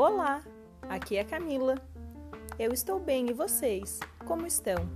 [0.00, 0.44] Olá,
[0.88, 1.74] aqui é Camila.
[2.56, 3.98] Eu estou bem e vocês?
[4.24, 4.88] Como estão?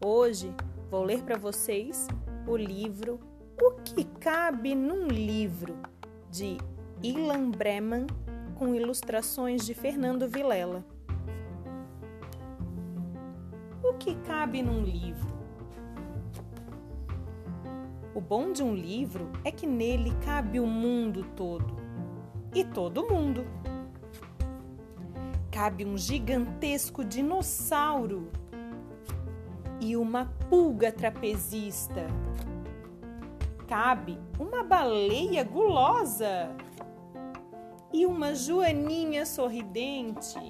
[0.00, 0.54] Hoje
[0.88, 2.06] vou ler para vocês
[2.46, 3.18] o livro
[3.60, 5.76] O que cabe num livro
[6.30, 6.58] de
[7.02, 8.06] Ilan Breman
[8.54, 10.84] com ilustrações de Fernando Vilela.
[13.82, 15.28] O que cabe num livro?
[18.14, 21.80] O bom de um livro é que nele cabe o mundo todo
[22.54, 23.44] e todo mundo
[25.60, 28.32] cabe um gigantesco dinossauro
[29.78, 32.06] e uma pulga trapezista.
[33.68, 36.50] Cabe uma baleia gulosa
[37.92, 40.40] e uma joaninha sorridente.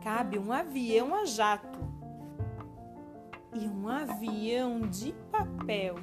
[0.00, 1.80] Cabe um avião a jato
[3.52, 5.96] e um avião de papel.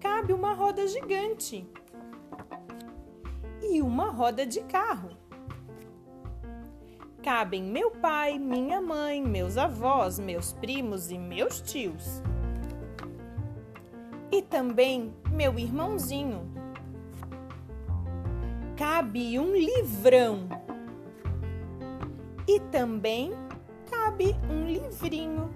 [0.00, 1.70] Cabe uma roda gigante
[3.60, 5.25] e uma roda de carro
[7.26, 12.22] cabem meu pai, minha mãe, meus avós, meus primos e meus tios.
[14.30, 16.48] E também meu irmãozinho.
[18.76, 20.48] Cabe um livrão.
[22.46, 23.32] E também
[23.90, 25.52] cabe um livrinho.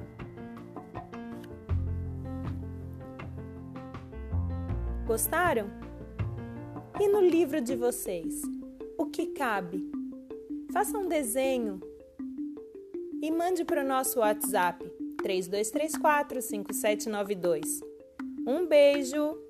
[5.07, 5.71] Gostaram?
[6.99, 8.43] E no livro de vocês,
[8.99, 10.00] o que cabe?
[10.73, 11.81] Faça um desenho
[13.21, 14.85] e mande para o nosso WhatsApp
[15.21, 17.81] 3234 5792.
[18.47, 19.50] Um beijo!